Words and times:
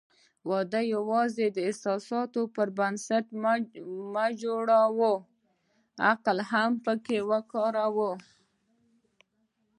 واده 0.49 0.81
یوازې 0.95 1.45
د 1.51 1.57
احساساتو 1.69 2.41
پر 2.55 2.67
بنسټ 2.77 3.25
مه 4.13 4.25
جوړوه، 4.43 5.13
عقل 6.09 6.37
هم 6.51 6.71
پکې 6.85 7.17
وکاروه. 7.31 8.11